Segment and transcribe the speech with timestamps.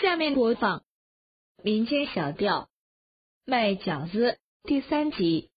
[0.00, 0.82] 下面播放
[1.62, 2.70] 民间小调
[3.44, 5.49] 卖饺子第三集。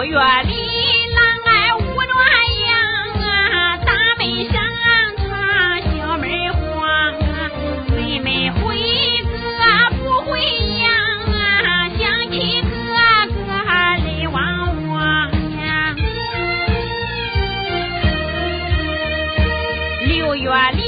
[0.00, 0.54] 六月里，
[1.14, 2.16] 郎来五卵
[2.64, 2.72] 羊
[3.20, 4.54] 啊，大妹上
[5.18, 5.28] 床
[5.94, 7.50] 小妹慌啊，
[7.94, 8.80] 妹妹会
[9.58, 9.60] 哥
[9.98, 10.40] 不会
[10.78, 10.88] 呀？
[11.28, 12.00] 啊，想
[12.32, 12.96] 起哥
[13.44, 13.50] 哥
[14.06, 14.98] 泪汪汪
[15.58, 15.94] 呀。
[20.06, 20.79] 六月里。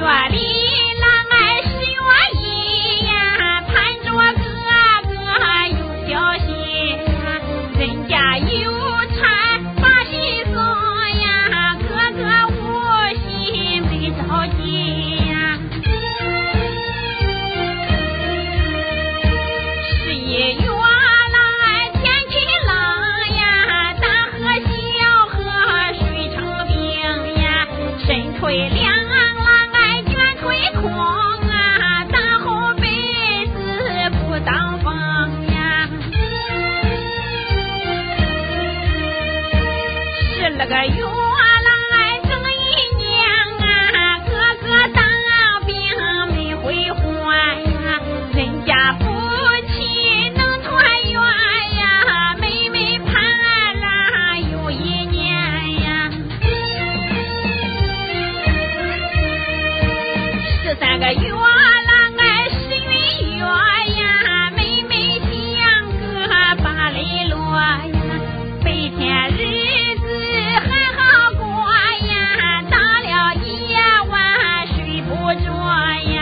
[0.00, 0.49] 躲避
[61.00, 61.40] 个月亮
[62.18, 62.90] 哎，是月
[63.32, 64.92] 月呀，妹妹
[65.24, 65.56] 像
[65.88, 66.68] 个
[67.00, 67.64] 月落呀。
[68.62, 69.40] 白天日
[69.96, 70.04] 子
[70.60, 70.68] 还
[70.98, 71.00] 好
[71.38, 71.42] 过
[72.06, 72.12] 呀，
[72.70, 73.80] 到了夜
[74.10, 74.12] 晚
[74.66, 75.08] 睡不
[75.42, 75.48] 着
[76.12, 76.18] 呀。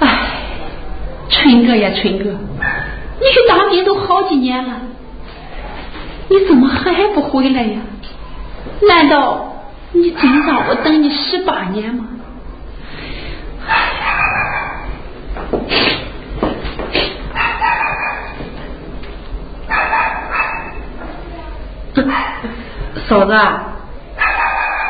[0.00, 0.04] 哎，
[1.30, 4.82] 春哥呀，春哥，你去当兵都好几年了，
[6.28, 7.80] 你怎么还不回来呀？
[8.86, 9.48] 难道？
[9.92, 12.06] 你真让我等你十八年吗？
[23.08, 23.34] 嫂子，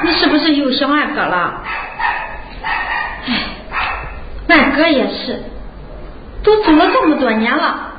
[0.04, 1.60] 你是不是又想俺哥了？
[3.28, 5.42] 哎，俺哥也是，
[6.44, 7.94] 都走了这么多年了，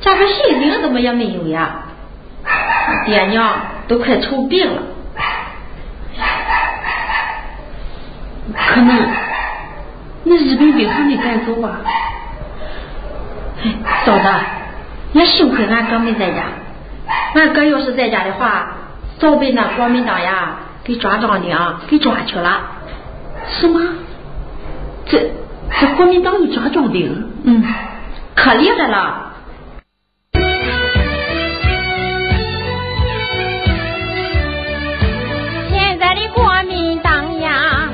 [0.00, 1.82] 家个信灵怎么也没有呀？
[3.04, 3.54] 爹娘
[3.86, 4.80] 都快愁病了。
[8.56, 8.96] 可能
[10.24, 11.80] 那日本兵还没赶走吧？
[14.06, 14.24] 嫂子，
[15.12, 16.44] 也幸亏俺哥没在家，
[17.34, 18.68] 俺哥要是在家的话，
[19.18, 21.56] 早被那国民党呀给抓壮丁
[21.88, 22.60] 给抓去了。
[23.48, 23.80] 什么？
[25.06, 25.30] 这
[25.80, 27.30] 这国民党又抓壮丁？
[27.44, 27.64] 嗯，
[28.34, 29.26] 可厉害了。
[35.70, 37.88] 现在的国民党呀